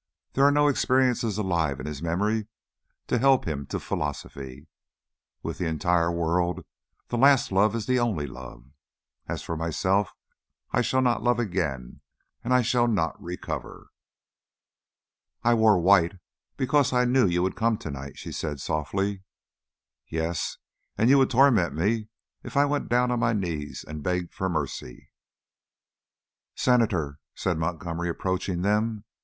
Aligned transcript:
There 0.33 0.43
are 0.45 0.51
no 0.51 0.67
experiences 0.67 1.37
alive 1.37 1.79
in 1.79 1.85
his 1.85 2.01
memory 2.01 2.47
to 3.05 3.19
help 3.19 3.45
him 3.47 3.67
to 3.67 3.79
philosophy. 3.79 4.65
With 5.43 5.59
the 5.59 5.67
entire 5.67 6.11
world 6.11 6.65
the 7.09 7.19
last 7.19 7.51
love 7.51 7.75
is 7.75 7.85
the 7.85 7.99
only 7.99 8.25
love. 8.25 8.65
As 9.27 9.43
for 9.43 9.55
myself, 9.55 10.15
I 10.71 10.81
shall 10.81 11.03
not 11.03 11.21
love 11.21 11.37
again 11.37 12.01
and 12.43 12.51
I 12.51 12.63
shall 12.63 12.87
not 12.87 13.21
recover." 13.21 13.91
"I 15.43 15.53
wore 15.53 15.77
white 15.77 16.15
because 16.57 16.91
I 16.91 17.05
knew 17.05 17.27
you 17.27 17.43
would 17.43 17.55
come 17.55 17.77
tonight," 17.77 18.17
she 18.17 18.31
said 18.31 18.59
softly. 18.59 19.21
"Yes, 20.07 20.57
and 20.97 21.11
you 21.11 21.19
would 21.19 21.29
torment 21.29 21.75
me 21.75 22.07
if 22.41 22.57
I 22.57 22.65
went 22.65 22.89
down 22.89 23.11
on 23.11 23.19
my 23.19 23.33
knees 23.33 23.85
and 23.87 24.01
begged 24.01 24.33
for 24.33 24.49
mercy." 24.49 25.11
"Senator," 26.55 27.19
said 27.35 27.59
Montgomery, 27.59 28.09
approaching 28.09 28.63
them. 28.63 29.03